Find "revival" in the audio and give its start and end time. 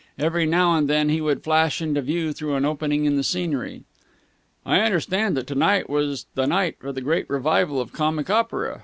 7.29-7.79